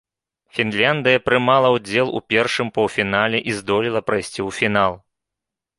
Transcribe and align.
Фінляндыя 0.59 1.19
прымала 1.27 1.69
ўдзел 1.75 2.07
у 2.21 2.23
першым 2.33 2.67
паўфінале 2.79 3.39
і 3.53 3.57
здолела 3.61 4.01
прайсці 4.11 4.37
ў 4.47 4.63
фінал. 4.63 4.93